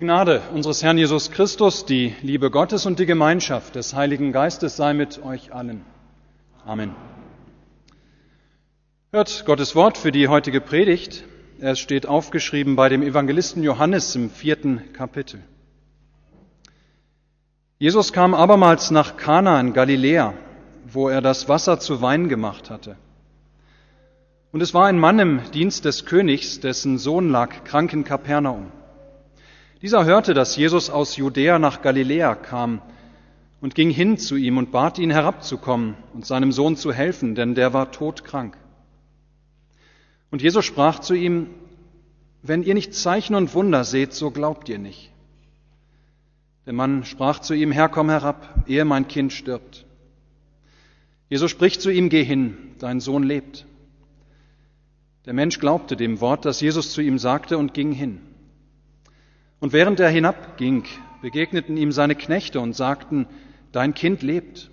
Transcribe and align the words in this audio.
Die 0.00 0.06
Gnade 0.06 0.40
unseres 0.54 0.82
Herrn 0.82 0.96
Jesus 0.96 1.30
Christus, 1.30 1.84
die 1.84 2.14
Liebe 2.22 2.50
Gottes 2.50 2.86
und 2.86 2.98
die 2.98 3.04
Gemeinschaft 3.04 3.74
des 3.74 3.92
Heiligen 3.92 4.32
Geistes 4.32 4.76
sei 4.76 4.94
mit 4.94 5.22
euch 5.22 5.52
allen. 5.52 5.84
Amen. 6.64 6.94
Hört 9.12 9.44
Gottes 9.44 9.76
Wort 9.76 9.98
für 9.98 10.10
die 10.10 10.28
heutige 10.28 10.62
Predigt. 10.62 11.24
Es 11.58 11.78
steht 11.78 12.06
aufgeschrieben 12.06 12.76
bei 12.76 12.88
dem 12.88 13.02
Evangelisten 13.02 13.62
Johannes 13.62 14.16
im 14.16 14.30
vierten 14.30 14.90
Kapitel. 14.94 15.42
Jesus 17.78 18.14
kam 18.14 18.32
abermals 18.32 18.90
nach 18.90 19.18
Kana 19.18 19.60
in 19.60 19.74
Galiläa, 19.74 20.32
wo 20.90 21.10
er 21.10 21.20
das 21.20 21.46
Wasser 21.50 21.78
zu 21.78 22.00
Wein 22.00 22.30
gemacht 22.30 22.70
hatte. 22.70 22.96
Und 24.50 24.62
es 24.62 24.72
war 24.72 24.86
ein 24.86 24.98
Mann 24.98 25.18
im 25.18 25.40
Dienst 25.52 25.84
des 25.84 26.06
Königs, 26.06 26.58
dessen 26.58 26.96
Sohn 26.96 27.28
lag 27.28 27.64
krank 27.64 27.92
in 27.92 28.04
Kapernaum. 28.04 28.72
Dieser 29.82 30.04
hörte, 30.04 30.34
dass 30.34 30.56
Jesus 30.56 30.90
aus 30.90 31.16
Judäa 31.16 31.58
nach 31.58 31.80
Galiläa 31.80 32.34
kam 32.34 32.82
und 33.62 33.74
ging 33.74 33.88
hin 33.88 34.18
zu 34.18 34.36
ihm 34.36 34.58
und 34.58 34.72
bat 34.72 34.98
ihn 34.98 35.10
herabzukommen 35.10 35.94
und 36.12 36.26
seinem 36.26 36.52
Sohn 36.52 36.76
zu 36.76 36.92
helfen, 36.92 37.34
denn 37.34 37.54
der 37.54 37.72
war 37.72 37.90
todkrank. 37.90 38.58
Und 40.30 40.42
Jesus 40.42 40.66
sprach 40.66 40.98
zu 40.98 41.14
ihm, 41.14 41.48
wenn 42.42 42.62
ihr 42.62 42.74
nicht 42.74 42.94
Zeichen 42.94 43.34
und 43.34 43.54
Wunder 43.54 43.84
seht, 43.84 44.12
so 44.12 44.30
glaubt 44.30 44.68
ihr 44.68 44.78
nicht. 44.78 45.10
Der 46.66 46.74
Mann 46.74 47.04
sprach 47.04 47.40
zu 47.40 47.54
ihm, 47.54 47.72
Herr, 47.72 47.88
komm 47.88 48.10
herab, 48.10 48.64
ehe 48.66 48.84
mein 48.84 49.08
Kind 49.08 49.32
stirbt. 49.32 49.86
Jesus 51.30 51.50
spricht 51.50 51.80
zu 51.80 51.90
ihm, 51.90 52.10
geh 52.10 52.22
hin, 52.22 52.56
dein 52.78 53.00
Sohn 53.00 53.22
lebt. 53.22 53.66
Der 55.24 55.32
Mensch 55.32 55.58
glaubte 55.58 55.96
dem 55.96 56.20
Wort, 56.20 56.44
das 56.44 56.60
Jesus 56.60 56.92
zu 56.92 57.00
ihm 57.00 57.18
sagte, 57.18 57.56
und 57.56 57.72
ging 57.72 57.92
hin. 57.92 58.20
Und 59.60 59.74
während 59.74 60.00
er 60.00 60.08
hinabging, 60.08 60.84
begegneten 61.20 61.76
ihm 61.76 61.92
seine 61.92 62.14
Knechte 62.14 62.60
und 62.60 62.74
sagten, 62.74 63.26
Dein 63.72 63.94
Kind 63.94 64.22
lebt. 64.22 64.70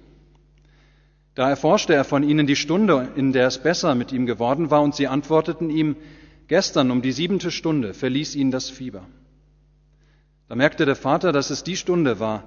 Da 1.36 1.50
erforschte 1.50 1.94
er 1.94 2.04
von 2.04 2.24
ihnen 2.24 2.48
die 2.48 2.56
Stunde, 2.56 3.10
in 3.16 3.32
der 3.32 3.46
es 3.46 3.60
besser 3.60 3.94
mit 3.94 4.12
ihm 4.12 4.26
geworden 4.26 4.72
war, 4.72 4.82
und 4.82 4.96
sie 4.96 5.08
antworteten 5.08 5.70
ihm, 5.70 5.96
Gestern 6.48 6.90
um 6.90 7.02
die 7.02 7.12
siebente 7.12 7.52
Stunde 7.52 7.94
verließ 7.94 8.36
ihn 8.36 8.50
das 8.50 8.70
Fieber. 8.70 9.06
Da 10.48 10.56
merkte 10.56 10.86
der 10.86 10.96
Vater, 10.96 11.34
dass 11.34 11.50
es 11.50 11.64
die 11.64 11.76
Stunde 11.76 12.20
war, 12.20 12.46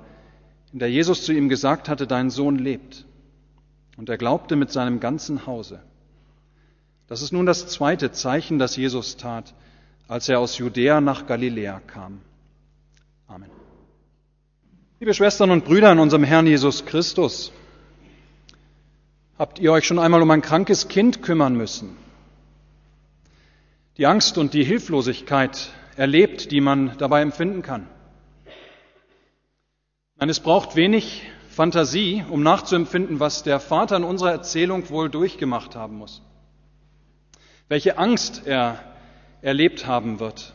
in 0.72 0.78
der 0.78 0.90
Jesus 0.90 1.24
zu 1.24 1.32
ihm 1.32 1.48
gesagt 1.48 1.88
hatte, 1.88 2.06
Dein 2.06 2.30
Sohn 2.30 2.58
lebt. 2.58 3.04
Und 3.98 4.08
er 4.08 4.16
glaubte 4.16 4.56
mit 4.56 4.72
seinem 4.72 4.98
ganzen 4.98 5.46
Hause. 5.46 5.82
Das 7.06 7.22
ist 7.22 7.32
nun 7.32 7.44
das 7.44 7.68
zweite 7.68 8.12
Zeichen, 8.12 8.58
das 8.58 8.76
Jesus 8.76 9.18
tat, 9.18 9.54
als 10.08 10.28
er 10.28 10.40
aus 10.40 10.56
Judäa 10.56 11.00
nach 11.00 11.26
Galiläa 11.26 11.80
kam. 11.86 12.22
Amen. 13.30 13.48
Liebe 14.98 15.14
Schwestern 15.14 15.52
und 15.52 15.64
Brüder 15.64 15.92
in 15.92 16.00
unserem 16.00 16.24
Herrn 16.24 16.48
Jesus 16.48 16.84
Christus, 16.84 17.52
habt 19.38 19.60
ihr 19.60 19.70
euch 19.70 19.86
schon 19.86 20.00
einmal 20.00 20.20
um 20.20 20.30
ein 20.32 20.42
krankes 20.42 20.88
Kind 20.88 21.22
kümmern 21.22 21.54
müssen? 21.54 21.96
Die 23.98 24.06
Angst 24.06 24.36
und 24.36 24.52
die 24.52 24.64
Hilflosigkeit 24.64 25.70
erlebt, 25.94 26.50
die 26.50 26.60
man 26.60 26.98
dabei 26.98 27.22
empfinden 27.22 27.62
kann. 27.62 27.86
Nein, 30.16 30.28
es 30.28 30.40
braucht 30.40 30.74
wenig 30.74 31.22
Fantasie, 31.50 32.24
um 32.28 32.42
nachzuempfinden, 32.42 33.20
was 33.20 33.44
der 33.44 33.60
Vater 33.60 33.96
in 33.96 34.04
unserer 34.04 34.32
Erzählung 34.32 34.90
wohl 34.90 35.08
durchgemacht 35.08 35.76
haben 35.76 35.98
muss 35.98 36.20
welche 37.70 37.98
Angst 37.98 38.48
er 38.48 38.80
erlebt 39.42 39.86
haben 39.86 40.18
wird, 40.18 40.54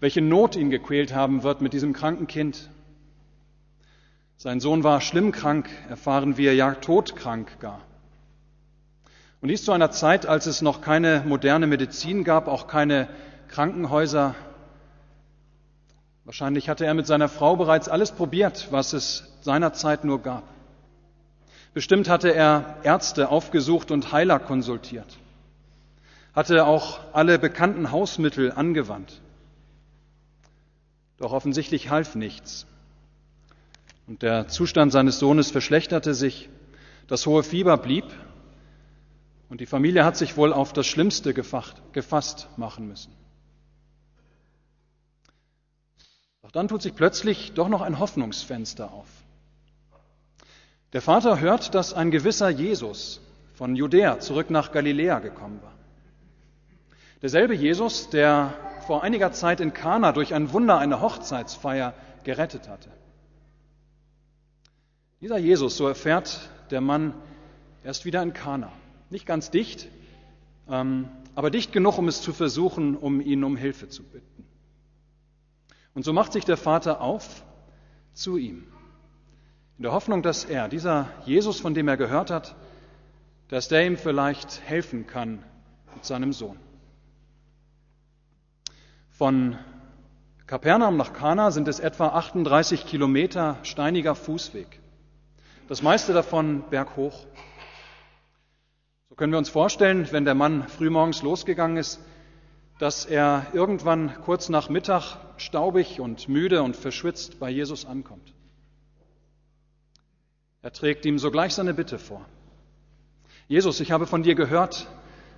welche 0.00 0.20
Not 0.20 0.56
ihn 0.56 0.70
gequält 0.70 1.14
haben 1.14 1.42
wird 1.42 1.60
mit 1.60 1.72
diesem 1.72 1.92
kranken 1.92 2.26
Kind. 2.26 2.70
Sein 4.36 4.60
Sohn 4.60 4.84
war 4.84 5.00
schlimm 5.00 5.32
krank, 5.32 5.68
erfahren 5.88 6.36
wir, 6.36 6.54
ja 6.54 6.74
todkrank 6.74 7.58
gar. 7.60 7.80
Und 9.40 9.48
dies 9.48 9.64
zu 9.64 9.72
einer 9.72 9.90
Zeit, 9.90 10.26
als 10.26 10.46
es 10.46 10.62
noch 10.62 10.80
keine 10.80 11.24
moderne 11.26 11.66
Medizin 11.66 12.24
gab, 12.24 12.48
auch 12.48 12.66
keine 12.66 13.08
Krankenhäuser. 13.48 14.34
Wahrscheinlich 16.24 16.68
hatte 16.68 16.84
er 16.84 16.94
mit 16.94 17.06
seiner 17.06 17.28
Frau 17.28 17.56
bereits 17.56 17.88
alles 17.88 18.12
probiert, 18.12 18.68
was 18.70 18.92
es 18.92 19.32
seinerzeit 19.40 20.04
nur 20.04 20.22
gab. 20.22 20.44
Bestimmt 21.74 22.08
hatte 22.08 22.34
er 22.34 22.76
Ärzte 22.82 23.30
aufgesucht 23.30 23.90
und 23.90 24.12
Heiler 24.12 24.38
konsultiert 24.38 25.18
hatte 26.38 26.66
auch 26.66 27.00
alle 27.12 27.36
bekannten 27.36 27.90
Hausmittel 27.90 28.52
angewandt. 28.52 29.20
Doch 31.18 31.32
offensichtlich 31.32 31.90
half 31.90 32.14
nichts. 32.14 32.66
Und 34.06 34.22
der 34.22 34.48
Zustand 34.48 34.92
seines 34.92 35.18
Sohnes 35.18 35.50
verschlechterte 35.50 36.14
sich, 36.14 36.48
das 37.08 37.26
hohe 37.26 37.42
Fieber 37.42 37.76
blieb 37.76 38.04
und 39.48 39.60
die 39.60 39.66
Familie 39.66 40.04
hat 40.04 40.16
sich 40.16 40.36
wohl 40.36 40.52
auf 40.52 40.72
das 40.72 40.86
Schlimmste 40.86 41.34
gefasst 41.34 42.48
machen 42.56 42.86
müssen. 42.86 43.12
Doch 46.42 46.52
dann 46.52 46.68
tut 46.68 46.82
sich 46.82 46.94
plötzlich 46.94 47.52
doch 47.52 47.68
noch 47.68 47.82
ein 47.82 47.98
Hoffnungsfenster 47.98 48.92
auf. 48.92 49.08
Der 50.92 51.02
Vater 51.02 51.40
hört, 51.40 51.74
dass 51.74 51.92
ein 51.92 52.10
gewisser 52.10 52.48
Jesus 52.48 53.20
von 53.54 53.76
Judäa 53.76 54.20
zurück 54.20 54.48
nach 54.48 54.72
Galiläa 54.72 55.18
gekommen 55.18 55.60
war. 55.62 55.74
Derselbe 57.20 57.54
Jesus, 57.54 58.08
der 58.08 58.54
vor 58.88 59.02
einiger 59.02 59.32
Zeit 59.32 59.60
in 59.60 59.74
Kana 59.74 60.12
durch 60.12 60.32
ein 60.32 60.50
Wunder 60.54 60.78
eine 60.78 61.02
Hochzeitsfeier 61.02 61.92
gerettet 62.24 62.70
hatte. 62.70 62.88
Dieser 65.20 65.36
Jesus, 65.36 65.76
so 65.76 65.86
erfährt 65.86 66.48
der 66.70 66.80
Mann, 66.80 67.12
er 67.84 67.90
ist 67.90 68.06
wieder 68.06 68.22
in 68.22 68.32
Kana. 68.32 68.72
Nicht 69.10 69.26
ganz 69.26 69.50
dicht, 69.50 69.88
ähm, 70.70 71.10
aber 71.34 71.50
dicht 71.50 71.70
genug, 71.70 71.98
um 71.98 72.08
es 72.08 72.22
zu 72.22 72.32
versuchen, 72.32 72.96
um 72.96 73.20
ihn 73.20 73.44
um 73.44 73.58
Hilfe 73.58 73.90
zu 73.90 74.02
bitten. 74.02 74.46
Und 75.92 76.06
so 76.06 76.14
macht 76.14 76.32
sich 76.32 76.46
der 76.46 76.56
Vater 76.56 77.02
auf 77.02 77.44
zu 78.14 78.38
ihm, 78.38 78.64
in 79.76 79.82
der 79.82 79.92
Hoffnung, 79.92 80.22
dass 80.22 80.46
er, 80.46 80.66
dieser 80.66 81.10
Jesus, 81.26 81.60
von 81.60 81.74
dem 81.74 81.88
er 81.88 81.98
gehört 81.98 82.30
hat, 82.30 82.56
dass 83.48 83.68
der 83.68 83.86
ihm 83.86 83.98
vielleicht 83.98 84.62
helfen 84.62 85.06
kann 85.06 85.44
mit 85.94 86.06
seinem 86.06 86.32
Sohn. 86.32 86.58
Von 89.18 89.58
Kapernaum 90.46 90.96
nach 90.96 91.12
Kana 91.12 91.50
sind 91.50 91.66
es 91.66 91.80
etwa 91.80 92.10
38 92.10 92.86
Kilometer 92.86 93.56
steiniger 93.64 94.14
Fußweg. 94.14 94.78
Das 95.66 95.82
meiste 95.82 96.12
davon 96.12 96.62
berghoch. 96.70 97.26
So 99.08 99.16
können 99.16 99.32
wir 99.32 99.38
uns 99.40 99.48
vorstellen, 99.48 100.06
wenn 100.12 100.24
der 100.24 100.36
Mann 100.36 100.68
frühmorgens 100.68 101.24
losgegangen 101.24 101.78
ist, 101.78 101.98
dass 102.78 103.06
er 103.06 103.44
irgendwann 103.52 104.14
kurz 104.24 104.50
nach 104.50 104.68
Mittag 104.68 105.16
staubig 105.36 105.98
und 105.98 106.28
müde 106.28 106.62
und 106.62 106.76
verschwitzt 106.76 107.40
bei 107.40 107.50
Jesus 107.50 107.86
ankommt. 107.86 108.32
Er 110.62 110.72
trägt 110.72 111.04
ihm 111.04 111.18
sogleich 111.18 111.54
seine 111.54 111.74
Bitte 111.74 111.98
vor. 111.98 112.24
Jesus, 113.48 113.80
ich 113.80 113.90
habe 113.90 114.06
von 114.06 114.22
dir 114.22 114.36
gehört, 114.36 114.86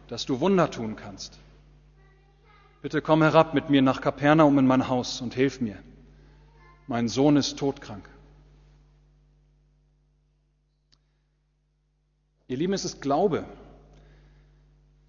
dass 0.08 0.26
du 0.26 0.40
Wunder 0.40 0.70
tun 0.70 0.96
kannst. 0.96 1.40
Bitte 2.82 3.02
komm 3.02 3.22
herab 3.22 3.52
mit 3.52 3.68
mir 3.68 3.82
nach 3.82 4.00
Kapernaum 4.00 4.58
in 4.58 4.66
mein 4.66 4.88
Haus 4.88 5.20
und 5.20 5.34
hilf 5.34 5.60
mir. 5.60 5.76
Mein 6.86 7.08
Sohn 7.08 7.36
ist 7.36 7.58
todkrank. 7.58 8.08
Ihr 12.48 12.56
Lieben, 12.56 12.72
es 12.72 12.84
ist 12.84 13.00
Glaube, 13.00 13.44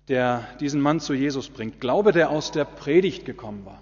der 0.10 0.46
diesen 0.60 0.82
Mann 0.82 1.00
zu 1.00 1.14
Jesus 1.14 1.50
bringt. 1.50 1.80
Glaube, 1.80 2.12
der 2.12 2.30
aus 2.30 2.52
der 2.52 2.66
Predigt 2.66 3.26
gekommen 3.26 3.66
war. 3.66 3.82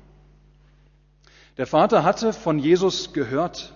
Der 1.58 1.68
Vater 1.68 2.06
hatte 2.06 2.32
von 2.32 2.60
Jesus 2.60 3.12
gehört. 3.12 3.74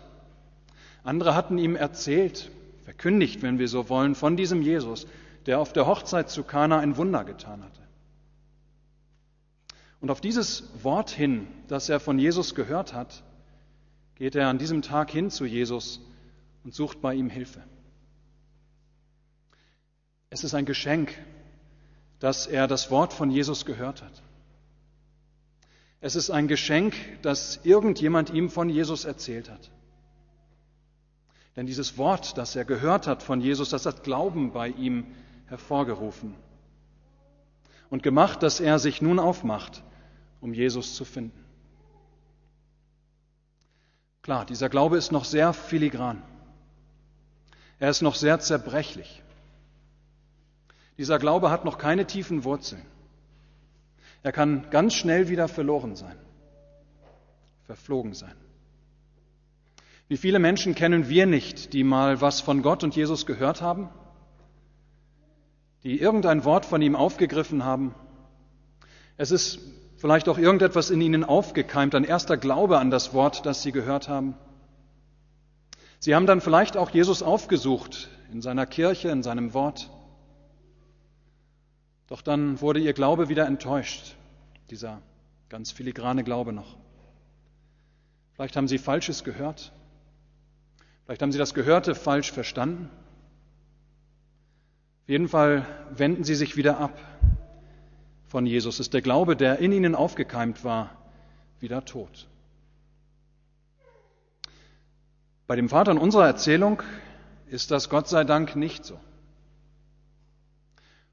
Andere 1.04 1.36
hatten 1.36 1.57
ihm 1.57 1.75
erzählt, 1.75 2.50
verkündigt, 2.86 3.42
wenn 3.42 3.59
wir 3.59 3.68
so 3.68 3.89
wollen, 3.89 4.16
von 4.16 4.38
diesem 4.38 4.62
Jesus, 4.62 5.06
der 5.48 5.59
auf 5.59 5.74
der 5.74 5.86
Hochzeit 5.86 6.30
zu 6.30 6.44
Kana 6.44 6.80
ein 6.80 6.95
Wunder 6.95 7.25
getan 7.25 7.62
hatte. 7.62 7.82
Und 10.03 10.11
auf 10.11 10.19
dieses 10.19 10.65
Wort 10.83 11.11
hin, 11.11 11.47
das 11.69 11.88
er 11.88 12.01
von 12.01 12.19
Jesus 12.19 12.55
gehört 12.55 12.94
hat, 12.94 13.23
geht 14.15 14.35
er 14.35 14.50
an 14.50 14.57
diesem 14.57 14.81
Tag 14.81 15.09
hin 15.09 15.29
zu 15.29 15.45
Jesus 15.45 16.01
und 16.65 16.73
sucht 16.73 17.00
bei 17.00 17.13
ihm 17.13 17.29
Hilfe. 17.29 17.63
Es 20.29 20.44
ist 20.44 20.55
ein 20.55 20.65
Geschenk, 20.65 21.17
dass 22.19 22.47
er 22.47 22.67
das 22.67 22.91
Wort 22.91 23.13
von 23.13 23.31
Jesus 23.31 23.65
gehört 23.65 24.01
hat. 24.03 24.21
Es 26.01 26.17
ist 26.17 26.31
ein 26.31 26.49
Geschenk, 26.49 26.95
dass 27.21 27.61
irgendjemand 27.63 28.29
ihm 28.29 28.49
von 28.49 28.67
Jesus 28.67 29.06
erzählt 29.06 29.49
hat. 29.49 29.71
Denn 31.56 31.65
dieses 31.65 31.97
Wort, 31.97 32.38
das 32.38 32.57
er 32.57 32.65
gehört 32.65 33.07
hat 33.07 33.23
von 33.23 33.39
Jesus, 33.39 33.69
das 33.69 33.85
hat 33.85 34.03
Glauben 34.03 34.51
bei 34.51 34.67
ihm 34.67 35.06
hervorgerufen 35.45 36.35
und 37.89 38.03
gemacht, 38.03 38.44
dass 38.44 38.59
er 38.59 38.79
sich 38.79 39.01
nun 39.01 39.17
aufmacht, 39.17 39.81
um 40.44 40.54
Jesus 40.54 40.95
zu 40.95 41.06
finden. 41.06 41.42
Klar, 44.22 44.45
dieser 44.45 44.68
Glaube 44.68 44.98
ist 44.98 45.12
noch 45.12 45.24
sehr 45.24 45.54
filigran. 45.54 46.22
Er 47.80 47.90
ist 47.90 48.01
noch 48.01 48.16
sehr 48.16 48.40
zerbrechlich. 48.40 49.24
Dieser 50.98 51.18
Glaube 51.18 51.50
hat 51.50 51.63
noch 51.63 51.78
keine 51.78 52.06
tiefen 52.06 52.44
Wurzeln. 52.44 52.86
Er 54.22 54.34
kann 54.34 54.69
ganz 54.69 54.94
schnell 54.94 55.30
wieder 55.30 55.48
verloren 55.48 55.95
sein, 55.95 56.18
verflogen 57.66 58.13
sein. 58.13 58.36
Wie 60.10 60.18
viele 60.18 60.40
Menschen 60.40 60.75
kennen 60.75 61.07
wir 61.07 61.25
nicht, 61.25 61.72
die 61.72 61.86
mal 61.86 62.19
was 62.19 62.42
von 62.42 62.62
Gott 62.62 62.84
und 62.84 62.98
Jesus 62.98 63.25
gehört 63.25 63.62
haben, 63.62 63.90
die 65.84 66.00
irgendein 66.00 66.44
Wort 66.44 66.66
von 66.66 66.81
ihm 66.81 66.98
aufgegriffen 66.98 67.63
haben. 67.63 67.95
Es 69.16 69.31
ist 69.31 69.60
vielleicht 70.03 70.27
auch 70.27 70.38
irgendetwas 70.38 70.89
in 70.89 71.00
ihnen 71.00 71.23
aufgekeimt, 71.23 71.95
ein 71.95 72.03
erster 72.03 72.35
Glaube 72.35 72.77
an 72.77 72.91
das 72.91 73.13
Wort, 73.13 73.45
das 73.45 73.61
sie 73.61 73.71
gehört 73.71 74.09
haben. 74.09 74.35
Sie 75.97 76.13
haben 76.13 76.25
dann 76.25 76.41
vielleicht 76.41 76.75
auch 76.75 76.89
Jesus 76.89 77.23
aufgesucht 77.23 78.09
in 78.29 78.41
seiner 78.41 78.65
Kirche, 78.65 79.07
in 79.07 79.23
seinem 79.23 79.53
Wort. 79.53 79.89
Doch 82.07 82.21
dann 82.21 82.59
wurde 82.59 82.81
ihr 82.81 82.91
Glaube 82.91 83.29
wieder 83.29 83.47
enttäuscht, 83.47 84.17
dieser 84.69 85.01
ganz 85.47 85.71
filigrane 85.71 86.25
Glaube 86.25 86.51
noch. 86.51 86.75
Vielleicht 88.33 88.57
haben 88.57 88.67
sie 88.67 88.79
Falsches 88.79 89.23
gehört. 89.23 89.71
Vielleicht 91.06 91.21
haben 91.21 91.31
sie 91.31 91.39
das 91.39 91.53
Gehörte 91.53 91.95
falsch 91.95 92.33
verstanden. 92.33 92.89
Auf 95.03 95.09
jeden 95.09 95.29
Fall 95.29 95.65
wenden 95.91 96.25
sie 96.25 96.35
sich 96.35 96.57
wieder 96.57 96.81
ab 96.81 96.99
von 98.33 98.47
Jesus. 98.47 98.80
Ist 98.80 98.95
der 98.95 99.03
Glaube, 99.03 99.35
der 99.35 99.59
in 99.59 99.71
ihnen 99.71 99.94
aufgekeimt 99.94 100.63
war, 100.63 100.89
wieder 101.59 101.85
tot. 101.85 102.27
Bei 105.45 105.56
dem 105.56 105.69
Vater 105.69 105.91
in 105.91 106.00
unserer 106.00 106.25
Erzählung 106.25 106.81
ist 107.45 107.69
das 107.69 107.89
Gott 107.89 108.07
sei 108.07 108.24
Dank 108.24 108.56
nicht 108.56 108.85
so. 108.85 109.00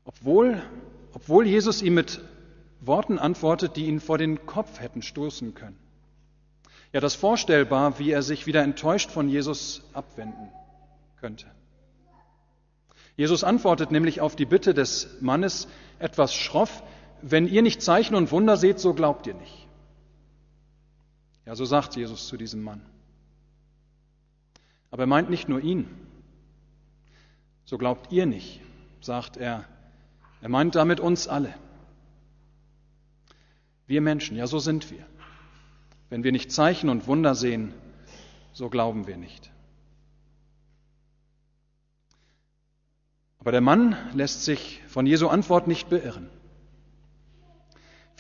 Obwohl, 0.07 0.63
obwohl 1.13 1.47
Jesus 1.47 1.83
ihm 1.83 1.93
mit 1.93 2.23
Worten 2.81 3.19
antwortet, 3.19 3.77
die 3.77 3.85
ihn 3.85 4.01
vor 4.01 4.17
den 4.17 4.47
Kopf 4.47 4.81
hätten 4.81 5.03
stoßen 5.03 5.53
können. 5.53 5.79
Ja, 6.91 7.01
das 7.01 7.17
vorstellbar, 7.17 7.99
wie 7.99 8.13
er 8.13 8.23
sich 8.23 8.47
wieder 8.47 8.63
enttäuscht 8.63 9.11
von 9.11 9.29
Jesus 9.29 9.83
abwenden 9.93 10.49
könnte. 11.21 11.45
Jesus 13.15 13.45
antwortet 13.45 13.91
nämlich 13.91 14.23
auf 14.23 14.37
die 14.37 14.47
Bitte 14.47 14.73
des 14.73 15.21
Mannes 15.21 15.69
etwas 15.99 16.35
schroff, 16.35 16.83
wenn 17.23 17.47
ihr 17.47 17.63
nicht 17.63 17.83
Zeichen 17.83 18.15
und 18.15 18.31
Wunder 18.33 18.57
seht, 18.57 18.79
so 18.81 18.95
glaubt 18.95 19.27
ihr 19.27 19.35
nicht. 19.35 19.67
Ja, 21.47 21.55
so 21.55 21.65
sagt 21.65 21.97
Jesus 21.97 22.29
zu 22.29 22.37
diesem 22.37 22.63
Mann. 22.63 22.83
Aber 24.91 25.05
er 25.05 25.07
meint 25.07 25.31
nicht 25.31 25.49
nur 25.49 25.61
ihn. 25.61 25.89
So 27.65 27.79
glaubt 27.79 28.13
ihr 28.13 28.27
nicht, 28.27 28.61
sagt 29.01 29.37
er. 29.37 29.65
Er 30.43 30.49
meint 30.49 30.75
damit 30.75 31.01
uns 31.01 31.29
alle. 31.29 31.55
Wir 33.87 34.01
Menschen, 34.01 34.37
ja, 34.37 34.47
so 34.47 34.59
sind 34.59 34.91
wir. 34.91 35.05
Wenn 36.09 36.25
wir 36.25 36.33
nicht 36.33 36.51
Zeichen 36.51 36.89
und 36.89 37.07
Wunder 37.07 37.35
sehen, 37.35 37.75
so 38.53 38.69
glauben 38.69 39.07
wir 39.07 39.17
nicht. 39.17 39.51
Aber 43.39 43.53
der 43.53 43.61
Mann 43.61 43.97
lässt 44.13 44.45
sich 44.45 44.83
von 44.87 45.07
Jesu 45.07 45.29
Antwort 45.29 45.67
nicht 45.67 45.89
beirren. 45.89 46.29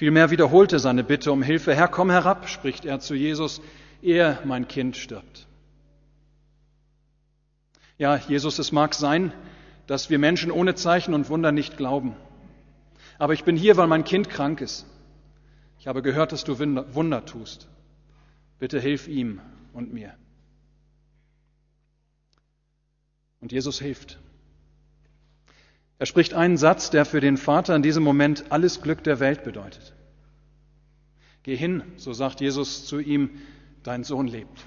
Vielmehr 0.00 0.30
wiederholte 0.30 0.78
seine 0.78 1.04
Bitte 1.04 1.30
um 1.30 1.42
Hilfe. 1.42 1.74
Herr, 1.74 1.86
komm 1.86 2.08
herab, 2.08 2.48
spricht 2.48 2.86
er 2.86 3.00
zu 3.00 3.14
Jesus, 3.14 3.60
ehe 4.00 4.38
mein 4.46 4.66
Kind 4.66 4.96
stirbt. 4.96 5.46
Ja, 7.98 8.16
Jesus, 8.16 8.58
es 8.58 8.72
mag 8.72 8.94
sein, 8.94 9.30
dass 9.86 10.08
wir 10.08 10.18
Menschen 10.18 10.52
ohne 10.52 10.74
Zeichen 10.74 11.12
und 11.12 11.28
Wunder 11.28 11.52
nicht 11.52 11.76
glauben. 11.76 12.16
Aber 13.18 13.34
ich 13.34 13.44
bin 13.44 13.56
hier, 13.56 13.76
weil 13.76 13.88
mein 13.88 14.04
Kind 14.04 14.30
krank 14.30 14.62
ist. 14.62 14.86
Ich 15.78 15.86
habe 15.86 16.00
gehört, 16.00 16.32
dass 16.32 16.44
du 16.44 16.58
Wunder 16.58 17.26
tust. 17.26 17.68
Bitte 18.58 18.80
hilf 18.80 19.06
ihm 19.06 19.42
und 19.74 19.92
mir. 19.92 20.14
Und 23.42 23.52
Jesus 23.52 23.78
hilft. 23.78 24.18
Er 26.00 26.06
spricht 26.06 26.32
einen 26.32 26.56
Satz, 26.56 26.88
der 26.88 27.04
für 27.04 27.20
den 27.20 27.36
Vater 27.36 27.76
in 27.76 27.82
diesem 27.82 28.02
Moment 28.02 28.46
alles 28.48 28.80
Glück 28.80 29.04
der 29.04 29.20
Welt 29.20 29.44
bedeutet. 29.44 29.94
Geh 31.42 31.54
hin, 31.54 31.82
so 31.98 32.14
sagt 32.14 32.40
Jesus 32.40 32.86
zu 32.86 33.00
ihm, 33.00 33.28
dein 33.82 34.02
Sohn 34.02 34.26
lebt. 34.26 34.64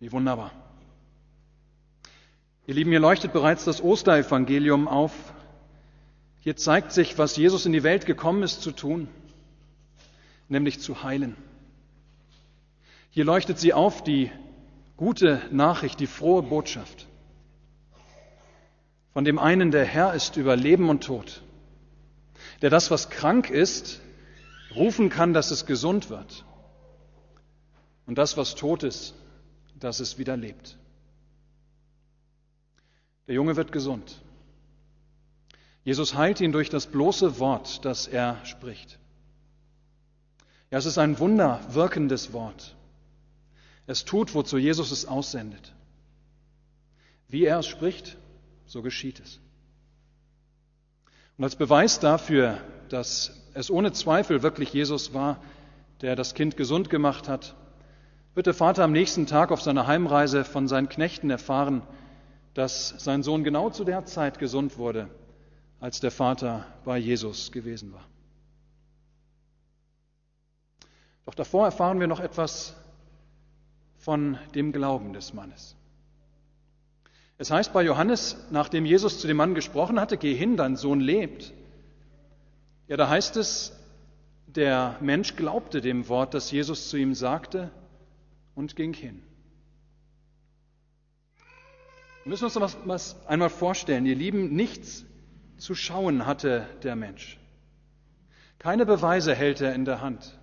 Wie 0.00 0.10
wunderbar. 0.10 0.52
Ihr 2.66 2.72
Lieben, 2.72 2.92
hier 2.92 3.00
leuchtet 3.00 3.34
bereits 3.34 3.66
das 3.66 3.82
Osterevangelium 3.82 4.88
auf. 4.88 5.12
Hier 6.40 6.56
zeigt 6.56 6.90
sich, 6.90 7.18
was 7.18 7.36
Jesus 7.36 7.66
in 7.66 7.72
die 7.72 7.82
Welt 7.82 8.06
gekommen 8.06 8.42
ist 8.42 8.62
zu 8.62 8.72
tun, 8.72 9.06
nämlich 10.48 10.80
zu 10.80 11.02
heilen. 11.02 11.36
Hier 13.10 13.26
leuchtet 13.26 13.58
sie 13.58 13.74
auf, 13.74 14.02
die 14.02 14.32
gute 14.96 15.42
Nachricht, 15.50 16.00
die 16.00 16.06
frohe 16.06 16.42
Botschaft. 16.42 17.06
Von 19.12 19.24
dem 19.24 19.38
einen, 19.38 19.70
der 19.70 19.84
Herr 19.84 20.14
ist 20.14 20.36
über 20.36 20.56
Leben 20.56 20.88
und 20.88 21.04
Tod, 21.04 21.42
der 22.62 22.70
das, 22.70 22.90
was 22.90 23.10
krank 23.10 23.50
ist, 23.50 24.00
rufen 24.74 25.10
kann, 25.10 25.34
dass 25.34 25.50
es 25.50 25.66
gesund 25.66 26.08
wird. 26.08 26.44
Und 28.06 28.16
das, 28.16 28.36
was 28.36 28.54
tot 28.54 28.82
ist, 28.82 29.14
dass 29.78 30.00
es 30.00 30.18
wieder 30.18 30.36
lebt. 30.36 30.78
Der 33.26 33.34
Junge 33.34 33.56
wird 33.56 33.70
gesund. 33.70 34.20
Jesus 35.84 36.14
heilt 36.14 36.40
ihn 36.40 36.52
durch 36.52 36.70
das 36.70 36.86
bloße 36.86 37.38
Wort, 37.38 37.84
das 37.84 38.06
er 38.06 38.44
spricht. 38.44 38.98
Ja, 40.70 40.78
es 40.78 40.86
ist 40.86 40.98
ein 40.98 41.18
wunderwirkendes 41.18 42.32
Wort. 42.32 42.76
Es 43.86 44.04
tut, 44.04 44.34
wozu 44.34 44.58
Jesus 44.58 44.90
es 44.90 45.04
aussendet. 45.04 45.74
Wie 47.28 47.44
er 47.44 47.58
es 47.58 47.66
spricht, 47.66 48.16
so 48.72 48.80
geschieht 48.80 49.20
es. 49.20 49.38
Und 51.36 51.44
als 51.44 51.56
Beweis 51.56 52.00
dafür, 52.00 52.58
dass 52.88 53.50
es 53.52 53.70
ohne 53.70 53.92
Zweifel 53.92 54.42
wirklich 54.42 54.72
Jesus 54.72 55.12
war, 55.12 55.42
der 56.00 56.16
das 56.16 56.32
Kind 56.34 56.56
gesund 56.56 56.88
gemacht 56.88 57.28
hat, 57.28 57.54
wird 58.34 58.46
der 58.46 58.54
Vater 58.54 58.84
am 58.84 58.92
nächsten 58.92 59.26
Tag 59.26 59.52
auf 59.52 59.60
seiner 59.60 59.86
Heimreise 59.86 60.44
von 60.44 60.68
seinen 60.68 60.88
Knechten 60.88 61.28
erfahren, 61.28 61.82
dass 62.54 62.94
sein 62.96 63.22
Sohn 63.22 63.44
genau 63.44 63.68
zu 63.68 63.84
der 63.84 64.06
Zeit 64.06 64.38
gesund 64.38 64.78
wurde, 64.78 65.10
als 65.78 66.00
der 66.00 66.10
Vater 66.10 66.66
bei 66.86 66.96
Jesus 66.96 67.52
gewesen 67.52 67.92
war. 67.92 68.06
Doch 71.26 71.34
davor 71.34 71.66
erfahren 71.66 72.00
wir 72.00 72.06
noch 72.06 72.20
etwas 72.20 72.74
von 73.98 74.38
dem 74.54 74.72
Glauben 74.72 75.12
des 75.12 75.34
Mannes. 75.34 75.76
Es 77.42 77.50
heißt 77.50 77.72
bei 77.72 77.82
Johannes, 77.82 78.36
nachdem 78.52 78.84
Jesus 78.84 79.18
zu 79.18 79.26
dem 79.26 79.36
Mann 79.36 79.56
gesprochen 79.56 79.98
hatte, 79.98 80.16
geh 80.16 80.32
hin, 80.32 80.56
dein 80.56 80.76
Sohn 80.76 81.00
lebt. 81.00 81.52
Ja, 82.86 82.96
da 82.96 83.08
heißt 83.08 83.36
es, 83.36 83.76
der 84.46 84.96
Mensch 85.00 85.34
glaubte 85.34 85.80
dem 85.80 86.08
Wort, 86.08 86.34
das 86.34 86.52
Jesus 86.52 86.88
zu 86.88 86.96
ihm 86.98 87.16
sagte 87.16 87.72
und 88.54 88.76
ging 88.76 88.92
hin. 88.92 89.24
Wir 92.22 92.30
müssen 92.30 92.44
uns 92.44 92.54
das 92.54 92.76
was 92.84 93.26
einmal 93.26 93.50
vorstellen, 93.50 94.06
ihr 94.06 94.14
Lieben, 94.14 94.54
nichts 94.54 95.04
zu 95.56 95.74
schauen 95.74 96.26
hatte 96.26 96.68
der 96.84 96.94
Mensch. 96.94 97.40
Keine 98.60 98.86
Beweise 98.86 99.34
hält 99.34 99.60
er 99.60 99.74
in 99.74 99.84
der 99.84 100.00
Hand. 100.00 100.38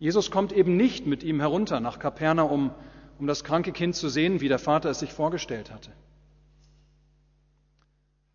Jesus 0.00 0.32
kommt 0.32 0.50
eben 0.50 0.76
nicht 0.76 1.06
mit 1.06 1.22
ihm 1.22 1.38
herunter 1.38 1.78
nach 1.78 2.00
Kapernaum, 2.00 2.72
um 3.20 3.26
das 3.26 3.44
kranke 3.44 3.72
Kind 3.72 3.94
zu 3.94 4.08
sehen, 4.08 4.40
wie 4.40 4.48
der 4.48 4.58
Vater 4.58 4.88
es 4.88 5.00
sich 5.00 5.12
vorgestellt 5.12 5.70
hatte. 5.70 5.92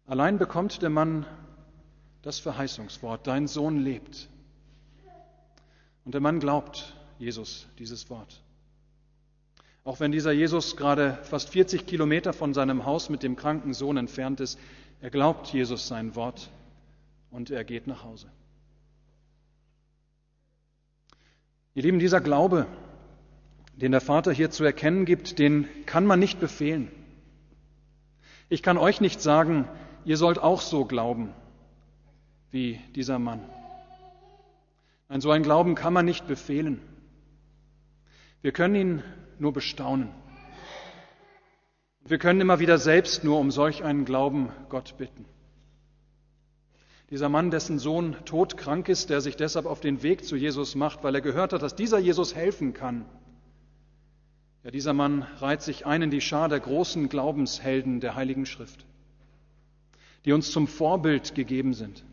Allein 0.06 0.38
bekommt 0.38 0.84
der 0.84 0.92
Mann 0.92 1.26
das 2.22 2.38
Verheißungswort, 2.38 3.26
dein 3.26 3.48
Sohn 3.48 3.80
lebt. 3.80 4.30
Und 6.06 6.14
der 6.14 6.22
Mann 6.22 6.40
glaubt 6.40 6.96
Jesus 7.18 7.66
dieses 7.80 8.12
Wort. 8.12 8.44
Auch 9.84 10.00
wenn 10.00 10.12
dieser 10.12 10.32
Jesus 10.32 10.78
gerade 10.78 11.18
fast 11.24 11.50
40 11.50 11.88
Kilometer 11.88 12.32
von 12.32 12.54
seinem 12.54 12.86
Haus 12.86 13.10
mit 13.10 13.24
dem 13.24 13.36
kranken 13.36 13.74
Sohn 13.74 13.98
entfernt 13.98 14.40
ist, 14.40 14.60
er 15.02 15.10
glaubt 15.10 15.48
Jesus 15.48 15.88
sein 15.88 16.16
Wort 16.16 16.52
und 17.32 17.50
er 17.50 17.64
geht 17.64 17.88
nach 17.88 18.04
Hause. 18.04 18.28
Ihr 21.74 21.82
Lieben, 21.82 21.98
dieser 21.98 22.22
Glaube, 22.22 22.68
den 23.76 23.92
der 23.92 24.02
Vater 24.02 24.32
hier 24.32 24.52
zu 24.52 24.64
erkennen 24.64 25.06
gibt, 25.06 25.40
den 25.40 25.68
kann 25.86 26.06
man 26.06 26.20
nicht 26.20 26.40
befehlen. 26.40 26.92
Ich 28.48 28.64
kann 28.64 28.78
euch 28.78 29.02
nicht 29.02 29.22
sagen, 29.22 29.68
ihr 30.06 30.18
sollt 30.18 30.40
auch 30.40 30.62
so 30.62 30.86
glauben 30.86 31.34
wie 32.52 32.80
dieser 32.96 33.20
Mann. 33.20 33.42
Nein, 35.10 35.22
so 35.22 35.32
ein 35.32 35.44
Glauben 35.44 35.76
kann 35.76 35.94
man 35.94 36.06
nicht 36.06 36.28
befehlen. 36.28 36.80
Wir 38.42 38.52
können 38.52 38.76
ihn 38.76 39.04
nur 39.40 39.54
bestaunen. 39.54 40.10
Wir 42.08 42.18
können 42.18 42.40
immer 42.40 42.60
wieder 42.60 42.78
selbst 42.78 43.24
nur 43.24 43.40
um 43.40 43.52
solch 43.52 43.84
einen 43.84 44.06
Glauben 44.06 44.50
Gott 44.70 44.98
bitten. 44.98 45.26
Dieser 47.10 47.30
Mann, 47.30 47.52
dessen 47.52 47.78
Sohn 47.78 48.16
todkrank 48.26 48.90
ist, 48.90 49.10
der 49.10 49.22
sich 49.22 49.36
deshalb 49.36 49.66
auf 49.66 49.80
den 49.80 50.02
Weg 50.02 50.24
zu 50.24 50.36
Jesus 50.36 50.76
macht, 50.76 51.04
weil 51.04 51.16
er 51.16 51.22
gehört 51.22 51.54
hat, 51.54 51.62
dass 51.62 51.76
dieser 51.76 52.00
Jesus 52.00 52.36
helfen 52.36 52.74
kann. 52.74 53.06
Ja, 54.66 54.72
dieser 54.72 54.94
Mann 54.94 55.28
reiht 55.38 55.62
sich 55.62 55.86
ein 55.86 56.02
in 56.02 56.10
die 56.10 56.22
Schar 56.22 56.50
der 56.50 56.60
großen 56.60 57.08
Glaubenshelden 57.08 58.00
der 58.00 58.16
Heiligen 58.16 58.48
Schrift, 58.48 58.84
die 60.26 60.34
uns 60.34 60.52
zum 60.52 60.68
Vorbild 60.68 61.36
gegeben 61.36 61.76
sind. 61.76 62.04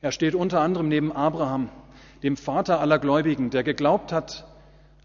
Er 0.00 0.12
steht 0.12 0.36
unter 0.36 0.60
anderem 0.60 0.88
neben 0.88 1.10
Abraham, 1.10 1.68
dem 2.22 2.36
Vater 2.36 2.78
aller 2.78 3.00
Gläubigen, 3.00 3.50
der 3.50 3.64
geglaubt 3.64 4.12
hat 4.12 4.46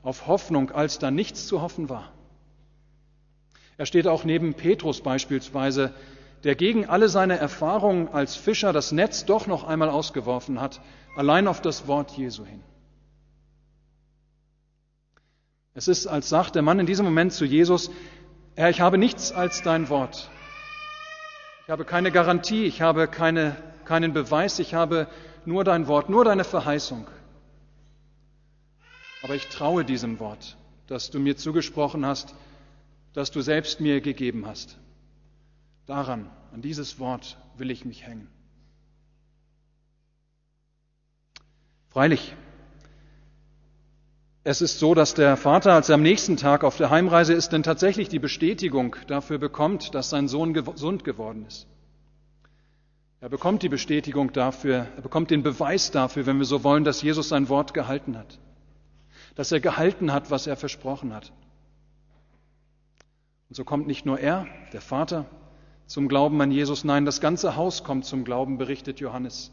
auf 0.03 0.27
Hoffnung, 0.27 0.69
als 0.69 0.99
da 0.99 1.09
nichts 1.09 1.47
zu 1.47 1.63
hoffen 1.63 1.89
war. 1.89 2.11
Er 3.77 3.87
steht 3.87 4.05
auch 4.05 4.25
neben 4.25 4.53
Petrus 4.53 5.01
beispielsweise, 5.01 5.91
der 6.43 6.53
gegen 6.53 6.85
alle 6.85 7.09
seine 7.09 7.39
Erfahrungen 7.39 8.09
als 8.09 8.35
Fischer 8.35 8.73
das 8.73 8.91
Netz 8.91 9.25
doch 9.25 9.47
noch 9.47 9.63
einmal 9.63 9.89
ausgeworfen 9.89 10.61
hat, 10.61 10.81
allein 11.15 11.47
auf 11.47 11.61
das 11.61 11.87
Wort 11.87 12.11
Jesu 12.11 12.45
hin. 12.45 12.61
Es 15.75 15.87
ist, 15.87 16.07
als 16.07 16.29
sagt 16.29 16.55
der 16.55 16.61
Mann 16.61 16.79
in 16.79 16.85
diesem 16.85 17.05
Moment 17.05 17.33
zu 17.33 17.45
Jesus, 17.45 17.89
Herr, 18.55 18.69
ich 18.69 18.81
habe 18.81 18.97
nichts 18.97 19.31
als 19.31 19.63
dein 19.63 19.89
Wort. 19.89 20.29
Ich 21.63 21.69
habe 21.69 21.85
keine 21.85 22.11
Garantie, 22.11 22.65
ich 22.65 22.81
habe 22.81 23.07
keine, 23.07 23.55
keinen 23.85 24.13
Beweis, 24.13 24.59
ich 24.59 24.73
habe 24.73 25.07
nur 25.45 25.63
dein 25.63 25.87
Wort, 25.87 26.09
nur 26.09 26.25
deine 26.25 26.43
Verheißung. 26.43 27.07
Aber 29.23 29.35
ich 29.35 29.47
traue 29.47 29.83
diesem 29.85 30.19
Wort, 30.19 30.57
das 30.87 31.09
du 31.09 31.19
mir 31.19 31.37
zugesprochen 31.37 32.05
hast, 32.05 32.35
das 33.13 33.31
du 33.31 33.41
selbst 33.41 33.79
mir 33.79 34.01
gegeben 34.01 34.45
hast. 34.45 34.77
Daran, 35.85 36.29
an 36.51 36.61
dieses 36.61 36.99
Wort 36.99 37.37
will 37.57 37.71
ich 37.71 37.85
mich 37.85 38.05
hängen. 38.05 38.27
Freilich, 41.89 42.35
es 44.43 44.61
ist 44.61 44.79
so, 44.79 44.93
dass 44.93 45.13
der 45.13 45.37
Vater, 45.37 45.73
als 45.73 45.89
er 45.89 45.95
am 45.95 46.01
nächsten 46.01 46.35
Tag 46.35 46.63
auf 46.63 46.75
der 46.75 46.89
Heimreise 46.89 47.33
ist, 47.33 47.53
denn 47.53 47.63
tatsächlich 47.63 48.09
die 48.09 48.19
Bestätigung 48.19 48.95
dafür 49.07 49.37
bekommt, 49.37 49.95
dass 49.95 50.09
sein 50.09 50.27
Sohn 50.27 50.53
gesund 50.53 51.05
geworden 51.05 51.45
ist. 51.45 51.67
Er 53.21 53.29
bekommt 53.29 53.63
die 53.63 53.69
Bestätigung 53.69 54.33
dafür, 54.33 54.87
er 54.97 55.01
bekommt 55.01 55.31
den 55.31 55.43
Beweis 55.43 55.91
dafür, 55.91 56.25
wenn 56.25 56.39
wir 56.39 56.45
so 56.45 56.65
wollen, 56.65 56.83
dass 56.83 57.01
Jesus 57.01 57.29
sein 57.29 57.47
Wort 57.47 57.73
gehalten 57.73 58.17
hat, 58.17 58.37
dass 59.35 59.53
er 59.53 59.61
gehalten 59.61 60.11
hat, 60.11 60.29
was 60.29 60.45
er 60.45 60.57
versprochen 60.57 61.13
hat. 61.13 61.31
Und 63.47 63.55
so 63.55 63.63
kommt 63.63 63.87
nicht 63.87 64.05
nur 64.05 64.19
er, 64.19 64.45
der 64.73 64.81
Vater, 64.81 65.25
zum 65.85 66.09
Glauben 66.09 66.41
an 66.41 66.51
Jesus, 66.51 66.83
nein, 66.83 67.05
das 67.05 67.21
ganze 67.21 67.55
Haus 67.55 67.85
kommt 67.85 68.03
zum 68.03 68.25
Glauben, 68.25 68.57
berichtet 68.57 68.99
Johannes. 68.99 69.51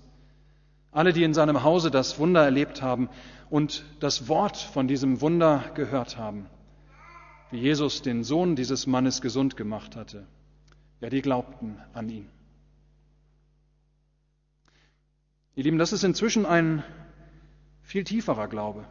Alle, 0.92 1.12
die 1.12 1.22
in 1.22 1.34
seinem 1.34 1.62
Hause 1.62 1.90
das 1.90 2.18
Wunder 2.18 2.44
erlebt 2.44 2.82
haben 2.82 3.08
und 3.48 3.84
das 4.00 4.28
Wort 4.28 4.56
von 4.56 4.88
diesem 4.88 5.20
Wunder 5.20 5.64
gehört 5.74 6.16
haben, 6.16 6.46
wie 7.50 7.58
Jesus 7.58 8.02
den 8.02 8.24
Sohn 8.24 8.56
dieses 8.56 8.86
Mannes 8.86 9.20
gesund 9.20 9.56
gemacht 9.56 9.96
hatte, 9.96 10.26
ja, 11.00 11.08
die 11.08 11.22
glaubten 11.22 11.78
an 11.92 12.08
ihn. 12.08 12.28
Ihr 15.54 15.64
Lieben, 15.64 15.78
das 15.78 15.92
ist 15.92 16.04
inzwischen 16.04 16.46
ein 16.46 16.82
viel 17.82 18.04
tieferer 18.04 18.48
Glaube 18.48 18.84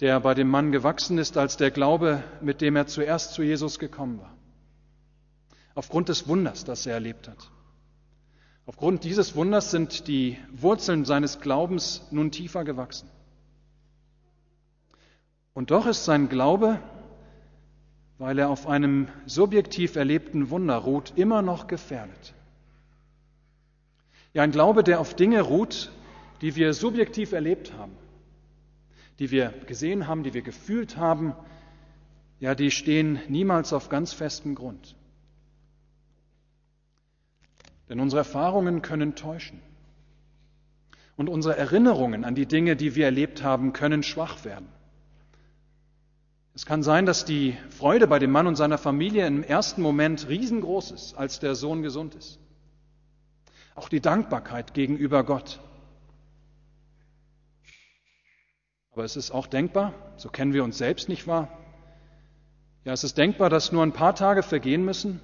der 0.00 0.20
bei 0.20 0.34
dem 0.34 0.48
Mann 0.48 0.72
gewachsen 0.72 1.18
ist 1.18 1.36
als 1.36 1.56
der 1.56 1.70
Glaube, 1.70 2.22
mit 2.40 2.60
dem 2.60 2.76
er 2.76 2.86
zuerst 2.86 3.34
zu 3.34 3.42
Jesus 3.42 3.78
gekommen 3.78 4.20
war. 4.20 4.36
Aufgrund 5.74 6.08
des 6.08 6.28
Wunders, 6.28 6.64
das 6.64 6.86
er 6.86 6.94
erlebt 6.94 7.28
hat. 7.28 7.50
Aufgrund 8.66 9.04
dieses 9.04 9.36
Wunders 9.36 9.70
sind 9.70 10.08
die 10.08 10.38
Wurzeln 10.50 11.04
seines 11.04 11.40
Glaubens 11.40 12.06
nun 12.10 12.30
tiefer 12.30 12.64
gewachsen. 12.64 13.08
Und 15.52 15.70
doch 15.70 15.86
ist 15.86 16.04
sein 16.04 16.28
Glaube, 16.28 16.80
weil 18.18 18.38
er 18.38 18.48
auf 18.48 18.66
einem 18.66 19.08
subjektiv 19.26 19.96
erlebten 19.96 20.50
Wunder 20.50 20.76
ruht, 20.76 21.12
immer 21.16 21.42
noch 21.42 21.66
gefährdet. 21.66 22.34
Ja, 24.32 24.42
ein 24.42 24.50
Glaube, 24.50 24.82
der 24.82 25.00
auf 25.00 25.14
Dinge 25.14 25.42
ruht, 25.42 25.92
die 26.40 26.56
wir 26.56 26.72
subjektiv 26.74 27.32
erlebt 27.32 27.72
haben 27.74 27.92
die 29.18 29.30
wir 29.30 29.50
gesehen 29.66 30.06
haben, 30.06 30.22
die 30.22 30.34
wir 30.34 30.42
gefühlt 30.42 30.96
haben, 30.96 31.34
ja, 32.40 32.54
die 32.54 32.70
stehen 32.70 33.20
niemals 33.28 33.72
auf 33.72 33.88
ganz 33.88 34.12
festem 34.12 34.54
Grund. 34.54 34.96
Denn 37.88 38.00
unsere 38.00 38.20
Erfahrungen 38.20 38.82
können 38.82 39.14
täuschen. 39.14 39.60
Und 41.16 41.28
unsere 41.28 41.56
Erinnerungen 41.56 42.24
an 42.24 42.34
die 42.34 42.46
Dinge, 42.46 42.76
die 42.76 42.94
wir 42.94 43.04
erlebt 43.04 43.42
haben, 43.42 43.72
können 43.72 44.02
schwach 44.02 44.44
werden. 44.44 44.68
Es 46.54 46.66
kann 46.66 46.82
sein, 46.82 47.04
dass 47.04 47.24
die 47.24 47.56
Freude 47.70 48.06
bei 48.06 48.18
dem 48.18 48.30
Mann 48.30 48.46
und 48.46 48.56
seiner 48.56 48.78
Familie 48.78 49.26
im 49.26 49.42
ersten 49.42 49.82
Moment 49.82 50.28
riesengroß 50.28 50.92
ist, 50.92 51.14
als 51.14 51.40
der 51.40 51.56
Sohn 51.56 51.82
gesund 51.82 52.14
ist. 52.14 52.38
Auch 53.74 53.88
die 53.88 54.00
Dankbarkeit 54.00 54.72
gegenüber 54.72 55.24
Gott. 55.24 55.60
Aber 58.92 59.02
es 59.02 59.16
ist 59.16 59.32
auch 59.32 59.48
denkbar, 59.48 59.92
so 60.16 60.28
kennen 60.28 60.52
wir 60.52 60.62
uns 60.62 60.78
selbst 60.78 61.08
nicht 61.08 61.26
wahr? 61.26 61.48
Ja, 62.84 62.92
es 62.92 63.02
ist 63.02 63.18
denkbar, 63.18 63.50
dass 63.50 63.72
nur 63.72 63.82
ein 63.82 63.92
paar 63.92 64.14
Tage 64.14 64.44
vergehen 64.44 64.84
müssen, 64.84 65.20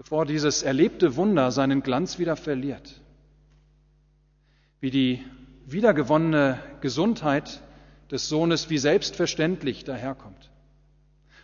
bevor 0.00 0.24
dieses 0.24 0.62
erlebte 0.62 1.14
Wunder 1.16 1.50
seinen 1.50 1.82
Glanz 1.82 2.18
wieder 2.18 2.34
verliert. 2.34 3.02
Wie 4.80 4.90
die 4.90 5.22
wiedergewonnene 5.66 6.58
Gesundheit 6.80 7.60
des 8.10 8.26
Sohnes 8.26 8.70
wie 8.70 8.78
selbstverständlich 8.78 9.84
daherkommt 9.84 10.50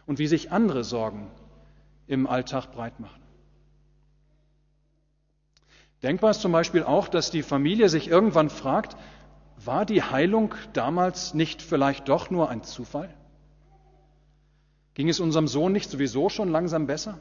und 0.07 0.19
wie 0.19 0.27
sich 0.27 0.53
andere 0.53 0.85
Sorgen 0.85 1.31
im 2.07 2.27
Alltag 2.27 2.73
breit 2.73 2.99
machen. 2.99 3.21
Denkbar 6.03 6.31
ist 6.31 6.41
zum 6.41 6.53
Beispiel 6.53 6.83
auch, 6.83 7.09
dass 7.09 7.31
die 7.31 7.43
Familie 7.43 7.91
sich 7.91 8.09
irgendwann 8.09 8.49
fragt, 8.49 8.97
war 9.63 9.85
die 9.85 10.03
Heilung 10.03 10.55
damals 10.73 11.35
nicht 11.35 11.61
vielleicht 11.61 12.09
doch 12.09 12.31
nur 12.31 12.49
ein 12.49 12.63
Zufall? 12.63 13.13
Ging 14.95 15.11
es 15.11 15.21
unserem 15.21 15.47
Sohn 15.47 15.73
nicht 15.73 15.91
sowieso 15.91 16.31
schon 16.31 16.49
langsam 16.49 16.87
besser? 16.87 17.19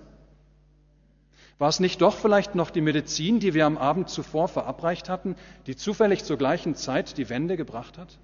War 1.58 1.70
es 1.70 1.80
nicht 1.80 2.02
doch 2.02 2.16
vielleicht 2.16 2.56
noch 2.56 2.70
die 2.70 2.82
Medizin, 2.82 3.40
die 3.40 3.54
wir 3.54 3.66
am 3.66 3.78
Abend 3.78 4.10
zuvor 4.10 4.48
verabreicht 4.48 5.08
hatten, 5.08 5.36
die 5.68 5.76
zufällig 5.76 6.26
zur 6.26 6.38
gleichen 6.38 6.76
Zeit 6.76 7.18
die 7.18 7.30
Wende 7.30 7.56
gebracht 7.56 7.98
hat? 7.98 8.18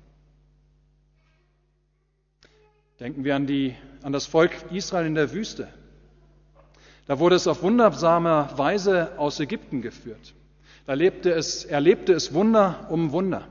Denken 2.99 3.23
wir 3.23 3.35
an, 3.35 3.47
die, 3.47 3.75
an 4.03 4.11
das 4.11 4.25
Volk 4.25 4.51
Israel 4.71 5.07
in 5.07 5.15
der 5.15 5.31
Wüste. 5.31 5.69
Da 7.07 7.19
wurde 7.19 7.35
es 7.35 7.47
auf 7.47 7.63
wundersame 7.63 8.49
Weise 8.57 9.17
aus 9.17 9.39
Ägypten 9.39 9.81
geführt. 9.81 10.33
Da 10.85 10.93
lebte 10.93 11.31
es, 11.31 11.63
erlebte 11.63 12.13
es 12.13 12.33
Wunder 12.33 12.87
um 12.89 13.11
Wunder. 13.11 13.47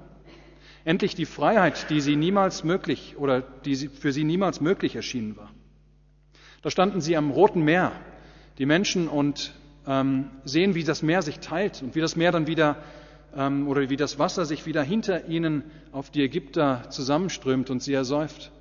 Endlich 0.85 1.15
die 1.15 1.27
Freiheit, 1.27 1.91
die 1.91 2.01
sie 2.01 2.17
niemals 2.17 2.65
möglich 2.65 3.17
oder 3.19 3.41
die 3.41 3.89
für 3.89 4.13
sie 4.13 4.25
niemals 4.25 4.61
möglich 4.61 4.95
erschienen 4.95 5.37
war. 5.37 5.51
Da 6.63 6.71
standen 6.71 7.01
sie 7.01 7.17
am 7.17 7.31
Roten 7.31 7.63
Meer, 7.63 7.93
die 8.59 8.67
Menschen, 8.67 9.09
und 9.09 9.55
ähm, 9.91 10.31
sehen, 10.45 10.77
wie 10.77 10.85
das 10.85 11.03
Meer 11.03 11.21
sich 11.21 11.41
teilt 11.41 11.83
und 11.83 11.97
wie 11.97 12.01
das 12.01 12.15
Meer 12.15 12.31
dann 12.31 12.47
wieder 12.47 12.77
ähm, 13.35 13.67
oder 13.67 13.91
wie 13.91 13.97
das 13.97 14.21
Wasser 14.21 14.47
sich 14.47 14.65
wieder 14.65 14.85
hinter 14.85 15.27
ihnen 15.27 15.65
auf 15.91 16.11
die 16.11 16.23
Ägypter 16.23 16.89
zusammenströmt 16.91 17.71
und 17.71 17.83
sie 17.83 17.93
ersäuft. 17.93 18.53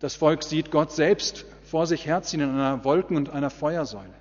Das 0.00 0.16
Volk 0.16 0.42
sieht 0.42 0.72
Gott 0.72 0.90
selbst 0.90 1.44
vor 1.62 1.86
sich 1.86 2.04
herziehen 2.04 2.40
in 2.40 2.50
einer 2.50 2.82
Wolken- 2.82 3.16
und 3.16 3.30
einer 3.30 3.50
Feuersäule. 3.50 4.14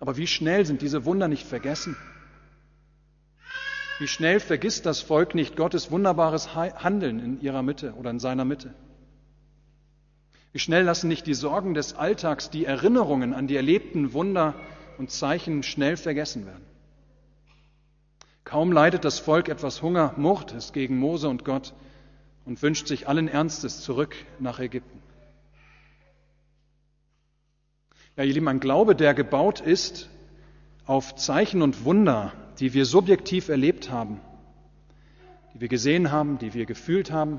Aber 0.00 0.18
wie 0.18 0.26
schnell 0.26 0.66
sind 0.66 0.82
diese 0.82 1.06
Wunder 1.06 1.26
nicht 1.26 1.46
vergessen? 1.46 1.96
Wie 3.98 4.06
schnell 4.06 4.38
vergisst 4.38 4.84
das 4.84 5.00
Volk 5.00 5.34
nicht 5.34 5.56
Gottes 5.56 5.90
wunderbares 5.90 6.54
Handeln 6.54 7.18
in 7.20 7.40
ihrer 7.40 7.62
Mitte 7.62 7.94
oder 7.94 8.10
in 8.10 8.20
seiner 8.20 8.44
Mitte? 8.44 8.74
Wie 10.58 10.62
schnell 10.62 10.82
lassen 10.82 11.06
nicht 11.06 11.28
die 11.28 11.34
Sorgen 11.34 11.72
des 11.72 11.94
Alltags 11.94 12.50
die 12.50 12.64
Erinnerungen 12.64 13.32
an 13.32 13.46
die 13.46 13.54
erlebten 13.54 14.12
Wunder 14.12 14.54
und 14.98 15.08
Zeichen 15.08 15.62
schnell 15.62 15.96
vergessen 15.96 16.46
werden? 16.46 16.64
Kaum 18.42 18.72
leidet 18.72 19.04
das 19.04 19.20
Volk 19.20 19.48
etwas 19.48 19.82
Hunger, 19.82 20.14
murrt 20.16 20.52
es 20.52 20.72
gegen 20.72 20.98
Mose 20.98 21.28
und 21.28 21.44
Gott 21.44 21.74
und 22.44 22.60
wünscht 22.60 22.88
sich 22.88 23.06
allen 23.06 23.28
Ernstes 23.28 23.82
zurück 23.82 24.16
nach 24.40 24.58
Ägypten. 24.58 25.00
Ja, 28.16 28.24
ihr 28.24 28.34
Lieben, 28.34 28.48
ein 28.48 28.58
Glaube, 28.58 28.96
der 28.96 29.14
gebaut 29.14 29.60
ist 29.60 30.08
auf 30.86 31.14
Zeichen 31.14 31.62
und 31.62 31.84
Wunder, 31.84 32.32
die 32.58 32.74
wir 32.74 32.84
subjektiv 32.84 33.48
erlebt 33.48 33.92
haben, 33.92 34.20
die 35.54 35.60
wir 35.60 35.68
gesehen 35.68 36.10
haben, 36.10 36.38
die 36.38 36.52
wir 36.52 36.66
gefühlt 36.66 37.12
haben. 37.12 37.38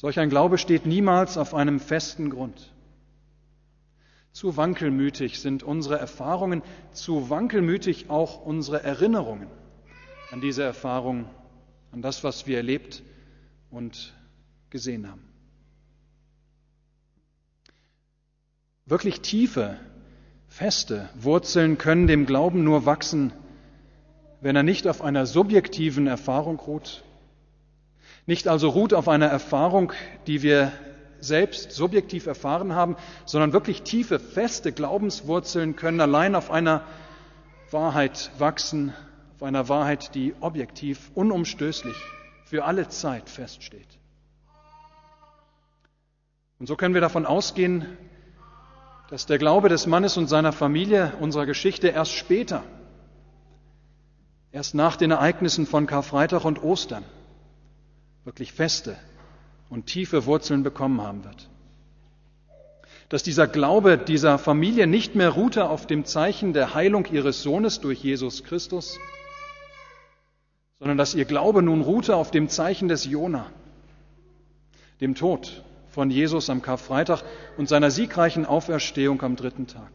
Solch 0.00 0.18
ein 0.18 0.30
Glaube 0.30 0.56
steht 0.56 0.86
niemals 0.86 1.36
auf 1.36 1.52
einem 1.52 1.78
festen 1.78 2.30
Grund. 2.30 2.72
Zu 4.32 4.56
wankelmütig 4.56 5.40
sind 5.40 5.62
unsere 5.62 5.98
Erfahrungen, 5.98 6.62
zu 6.92 7.28
wankelmütig 7.28 8.08
auch 8.08 8.40
unsere 8.40 8.82
Erinnerungen 8.82 9.48
an 10.30 10.40
diese 10.40 10.62
Erfahrung, 10.62 11.26
an 11.92 12.00
das, 12.00 12.24
was 12.24 12.46
wir 12.46 12.56
erlebt 12.56 13.02
und 13.70 14.14
gesehen 14.70 15.06
haben. 15.06 15.22
Wirklich 18.86 19.20
tiefe, 19.20 19.78
feste 20.48 21.10
Wurzeln 21.14 21.76
können 21.76 22.06
dem 22.06 22.24
Glauben 22.24 22.64
nur 22.64 22.86
wachsen, 22.86 23.34
wenn 24.40 24.56
er 24.56 24.62
nicht 24.62 24.86
auf 24.86 25.02
einer 25.02 25.26
subjektiven 25.26 26.06
Erfahrung 26.06 26.58
ruht, 26.58 27.04
nicht 28.30 28.46
also 28.46 28.68
ruht 28.68 28.94
auf 28.94 29.08
einer 29.08 29.26
Erfahrung, 29.26 29.92
die 30.28 30.42
wir 30.42 30.70
selbst 31.18 31.72
subjektiv 31.72 32.26
erfahren 32.26 32.76
haben, 32.76 32.96
sondern 33.24 33.52
wirklich 33.52 33.82
tiefe, 33.82 34.20
feste 34.20 34.70
Glaubenswurzeln 34.70 35.74
können 35.74 36.00
allein 36.00 36.36
auf 36.36 36.48
einer 36.48 36.84
Wahrheit 37.72 38.30
wachsen, 38.38 38.94
auf 39.34 39.42
einer 39.42 39.68
Wahrheit, 39.68 40.14
die 40.14 40.32
objektiv, 40.40 41.10
unumstößlich 41.14 41.96
für 42.44 42.64
alle 42.64 42.88
Zeit 42.88 43.28
feststeht. 43.28 43.98
Und 46.60 46.66
so 46.66 46.76
können 46.76 46.94
wir 46.94 47.00
davon 47.00 47.26
ausgehen, 47.26 47.84
dass 49.10 49.26
der 49.26 49.38
Glaube 49.38 49.68
des 49.68 49.88
Mannes 49.88 50.16
und 50.16 50.28
seiner 50.28 50.52
Familie 50.52 51.14
unserer 51.18 51.46
Geschichte 51.46 51.88
erst 51.88 52.12
später, 52.12 52.62
erst 54.52 54.76
nach 54.76 54.94
den 54.94 55.10
Ereignissen 55.10 55.66
von 55.66 55.88
Karfreitag 55.88 56.44
und 56.44 56.62
Ostern, 56.62 57.04
wirklich 58.24 58.52
feste 58.52 58.96
und 59.68 59.86
tiefe 59.86 60.26
Wurzeln 60.26 60.62
bekommen 60.62 61.00
haben 61.00 61.24
wird. 61.24 61.48
Dass 63.08 63.22
dieser 63.22 63.46
Glaube 63.46 63.98
dieser 63.98 64.38
Familie 64.38 64.86
nicht 64.86 65.14
mehr 65.14 65.30
ruhte 65.30 65.68
auf 65.68 65.86
dem 65.86 66.04
Zeichen 66.04 66.52
der 66.52 66.74
Heilung 66.74 67.06
ihres 67.06 67.42
Sohnes 67.42 67.80
durch 67.80 68.02
Jesus 68.02 68.44
Christus, 68.44 68.98
sondern 70.78 70.96
dass 70.96 71.14
ihr 71.14 71.24
Glaube 71.24 71.62
nun 71.62 71.82
ruhte 71.82 72.16
auf 72.16 72.30
dem 72.30 72.48
Zeichen 72.48 72.88
des 72.88 73.04
Jona, 73.04 73.46
dem 75.00 75.14
Tod 75.14 75.62
von 75.90 76.10
Jesus 76.10 76.48
am 76.50 76.62
Karfreitag 76.62 77.22
und 77.56 77.68
seiner 77.68 77.90
siegreichen 77.90 78.46
Auferstehung 78.46 79.20
am 79.22 79.36
dritten 79.36 79.66
Tag. 79.66 79.90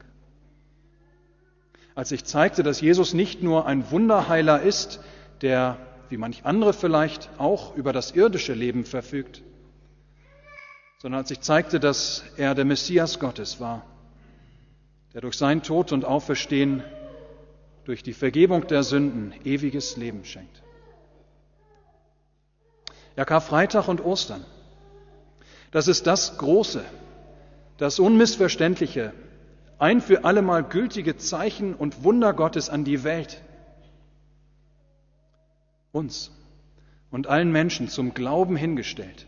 Als 1.96 2.10
sich 2.10 2.26
zeigte, 2.26 2.62
dass 2.62 2.82
Jesus 2.82 3.14
nicht 3.14 3.42
nur 3.42 3.66
ein 3.66 3.90
Wunderheiler 3.90 4.62
ist, 4.62 5.00
der, 5.42 5.78
wie 6.10 6.18
manch 6.18 6.46
andere 6.46 6.74
vielleicht, 6.74 7.30
auch 7.38 7.76
über 7.76 7.94
das 7.94 8.12
irdische 8.12 8.54
Leben 8.54 8.86
verfügt, 8.86 9.42
sondern 11.02 11.20
als 11.20 11.30
sich 11.30 11.42
zeigte, 11.42 11.80
dass 11.80 12.24
er 12.38 12.56
der 12.56 12.66
Messias 12.66 13.20
Gottes 13.20 13.60
war, 13.60 13.86
der 15.14 15.22
durch 15.22 15.38
sein 15.38 15.64
Tod 15.64 15.92
und 15.92 16.06
Auferstehen, 16.06 16.84
durch 17.84 18.02
die 18.02 18.14
Vergebung 18.14 18.68
der 18.68 18.84
Sünden 18.84 19.34
ewiges 19.44 19.96
Leben 19.98 20.26
schenkt. 20.26 20.64
Ja, 23.16 23.24
Karfreitag 23.24 23.88
und 23.88 24.04
Ostern, 24.04 24.44
das 25.72 25.88
ist 25.88 26.08
das 26.08 26.38
Große, 26.38 26.84
das 27.78 28.00
Unmissverständliche, 28.00 29.14
ein 29.78 30.02
für 30.02 30.24
allemal 30.24 30.64
gültige 30.64 31.18
Zeichen 31.18 31.76
und 31.76 32.04
Wunder 32.04 32.34
Gottes 32.34 32.70
an 32.70 32.84
die 32.84 33.04
Welt, 33.04 33.42
uns 35.96 36.32
und 37.10 37.28
allen 37.28 37.52
Menschen 37.52 37.88
zum 37.88 38.14
Glauben 38.14 38.56
hingestellt. 38.56 39.26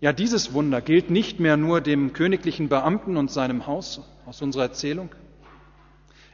Ja, 0.00 0.12
dieses 0.12 0.52
Wunder 0.52 0.80
gilt 0.80 1.10
nicht 1.10 1.40
mehr 1.40 1.56
nur 1.56 1.80
dem 1.80 2.12
königlichen 2.12 2.68
Beamten 2.68 3.16
und 3.16 3.30
seinem 3.30 3.66
Haus 3.66 4.00
aus 4.26 4.42
unserer 4.42 4.64
Erzählung. 4.64 5.10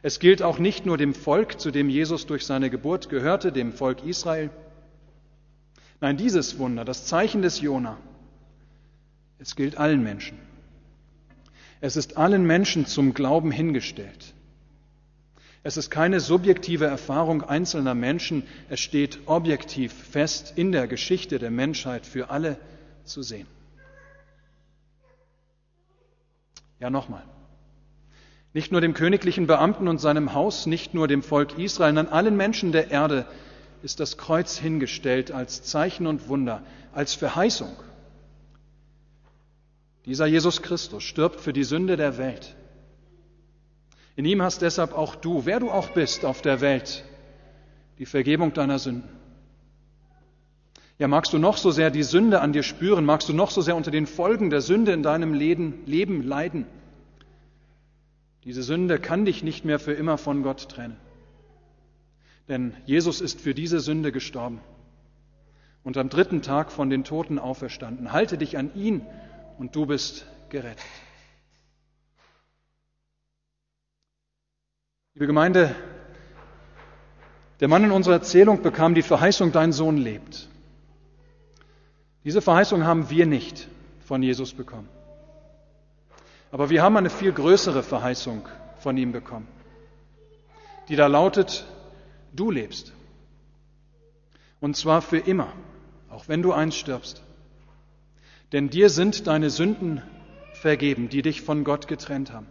Es 0.03 0.19
gilt 0.19 0.43
auch 0.43 0.59
nicht 0.59 0.85
nur 0.85 0.99
dem 0.99 1.15
Volk, 1.15 1.61
zu 1.61 1.71
dem 1.71 1.89
Jesus 1.89 2.27
durch 2.27 2.45
seine 2.45 2.71
Geburt 2.71 3.09
gehörte, 3.09 3.53
dem 3.53 3.73
Volk 3.73 4.05
Israel. 4.05 4.51
Nein, 6.01 6.17
dieses 6.17 6.59
Wunder, 6.59 6.85
das 6.85 7.07
Zeichen 7.07 7.43
des 7.43 7.61
Jona, 7.61 7.97
es 9.39 9.55
gilt 9.55 9.79
allen 9.79 10.03
Menschen. 10.03 10.37
Es 11.81 11.97
ist 11.97 12.17
allen 12.17 12.45
Menschen 12.45 12.87
zum 12.87 13.15
Glauben 13.15 13.53
hingestellt. 13.53 14.35
Es 15.65 15.77
ist 15.77 15.91
keine 15.91 16.19
subjektive 16.19 16.87
Erfahrung 16.87 17.43
einzelner 17.43 17.95
Menschen, 17.95 18.43
es 18.69 18.81
steht 18.81 19.21
objektiv 19.27 19.93
fest 19.93 20.55
in 20.57 20.73
der 20.73 20.89
Geschichte 20.89 21.39
der 21.39 21.51
Menschheit 21.51 22.05
für 22.05 22.31
alle 22.31 22.57
zu 23.05 23.23
sehen. 23.23 23.47
Ja, 26.81 26.91
nochmal. 26.91 27.23
Nicht 28.55 28.73
nur 28.73 28.81
dem 28.81 28.93
königlichen 28.93 29.47
Beamten 29.47 29.87
und 29.87 29.99
seinem 29.99 30.35
Haus, 30.35 30.67
nicht 30.67 30.95
nur 30.95 31.07
dem 31.07 31.23
Volk 31.23 31.59
Israel, 31.59 31.97
an 31.97 32.09
allen 32.09 32.37
Menschen 32.37 32.73
der 32.73 32.91
Erde 32.91 33.25
ist 33.85 34.01
das 34.01 34.19
Kreuz 34.19 34.59
hingestellt 34.59 35.31
als 35.31 35.63
Zeichen 35.63 36.07
und 36.09 36.29
Wunder, 36.29 36.63
als 36.93 37.15
Verheißung. 37.15 37.75
Dieser 40.07 40.27
Jesus 40.27 40.61
Christus 40.61 41.05
stirbt 41.05 41.41
für 41.41 41.53
die 41.53 41.65
Sünde 41.65 41.97
der 41.97 42.19
Welt. 42.19 42.57
In 44.17 44.25
ihm 44.25 44.43
hast 44.43 44.63
deshalb 44.63 44.93
auch 44.93 45.15
du, 45.15 45.47
wer 45.47 45.61
du 45.61 45.71
auch 45.71 45.91
bist 45.91 46.25
auf 46.25 46.43
der 46.43 46.61
Welt, 46.61 47.05
die 47.99 48.07
Vergebung 48.07 48.53
deiner 48.53 48.79
Sünden. 48.79 49.09
Ja, 50.99 51.09
magst 51.09 51.33
du 51.33 51.39
noch 51.39 51.57
so 51.57 51.71
sehr 51.71 51.91
die 51.91 52.03
Sünde 52.03 52.41
an 52.41 52.53
dir 52.53 52.63
spüren, 52.63 53.05
magst 53.05 53.29
du 53.29 53.33
noch 53.33 53.51
so 53.51 53.61
sehr 53.61 53.75
unter 53.75 53.91
den 53.91 54.07
Folgen 54.07 54.51
der 54.51 54.61
Sünde 54.61 54.93
in 54.93 55.03
deinem 55.03 55.35
Leben, 55.35 56.23
leiden. 56.23 56.67
Diese 58.45 58.63
Sünde 58.63 58.99
kann 58.99 59.25
dich 59.25 59.43
nicht 59.43 59.65
mehr 59.65 59.79
für 59.79 59.93
immer 59.93 60.19
von 60.19 60.43
Gott 60.43 60.69
trennen. 60.69 60.97
Denn 62.49 62.75
Jesus 62.85 63.21
ist 63.21 63.41
für 63.41 63.55
diese 63.55 63.81
Sünde 63.81 64.13
gestorben 64.13 64.61
und 65.85 65.97
am 65.97 66.09
dritten 66.09 66.43
Tag 66.43 66.71
von 66.71 66.91
den 66.91 67.05
Toten 67.05 67.39
auferstanden. 67.39 68.13
Halte 68.13 68.37
dich 68.37 68.59
an 68.59 68.75
ihn 68.75 69.07
und 69.59 69.75
du 69.75 69.87
bist 69.87 70.27
gerettet. 70.51 70.85
Liebe 75.15 75.27
Gemeinde, 75.27 75.77
der 77.61 77.69
Mann 77.69 77.85
in 77.85 77.91
unserer 77.91 78.15
Erzählung 78.15 78.63
bekam 78.63 78.95
die 78.95 79.03
Verheißung, 79.03 79.53
dein 79.53 79.71
Sohn 79.73 79.99
lebt. 79.99 80.49
Diese 82.25 82.41
Verheißung 82.41 82.85
haben 82.85 83.11
wir 83.11 83.27
nicht 83.27 83.69
von 84.07 84.23
Jesus 84.23 84.55
bekommen. 84.55 84.89
Aber 86.51 86.71
wir 86.71 86.83
haben 86.83 86.97
eine 86.97 87.11
viel 87.11 87.31
größere 87.31 87.83
Verheißung 87.83 88.49
von 88.79 88.97
ihm 88.97 89.13
bekommen, 89.13 89.49
die 90.89 90.97
da 90.97 91.09
lautet, 91.09 91.67
du 92.33 92.51
lebst. 92.51 92.95
Und 94.61 94.79
zwar 94.79 95.03
für 95.03 95.19
immer, 95.19 95.53
auch 96.09 96.29
wenn 96.29 96.41
du 96.41 96.55
einst 96.55 96.79
stirbst. 96.79 97.23
Denn 98.53 98.71
dir 98.71 98.89
sind 98.89 99.27
deine 99.27 99.51
Sünden 99.51 100.01
vergeben, 100.55 101.11
die 101.11 101.21
dich 101.21 101.43
von 101.43 101.65
Gott 101.65 101.87
getrennt 101.87 102.33
haben. 102.33 102.47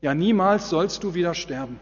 Ja, 0.00 0.14
niemals 0.14 0.70
sollst 0.70 1.04
du 1.04 1.14
wieder 1.14 1.34
sterben. 1.34 1.78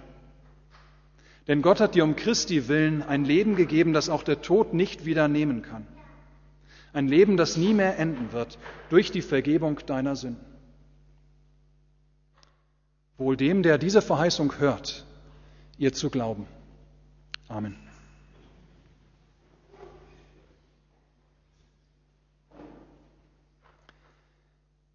Denn 1.46 1.62
Gott 1.62 1.80
hat 1.80 1.94
dir 1.94 2.04
um 2.04 2.16
Christi 2.16 2.68
willen 2.68 3.02
ein 3.02 3.24
Leben 3.24 3.56
gegeben, 3.56 3.92
das 3.92 4.08
auch 4.10 4.22
der 4.22 4.42
Tod 4.42 4.74
nicht 4.74 5.06
wieder 5.06 5.28
nehmen 5.28 5.62
kann. 5.62 5.86
Ein 6.92 7.08
Leben, 7.08 7.36
das 7.36 7.56
nie 7.56 7.74
mehr 7.74 7.98
enden 7.98 8.32
wird 8.32 8.58
durch 8.90 9.10
die 9.10 9.22
Vergebung 9.22 9.78
deiner 9.86 10.16
Sünden. 10.16 10.44
Wohl 13.16 13.36
dem, 13.36 13.62
der 13.62 13.78
diese 13.78 14.02
Verheißung 14.02 14.58
hört, 14.58 15.04
ihr 15.76 15.92
zu 15.92 16.10
glauben. 16.10 16.46
Amen. 17.48 17.87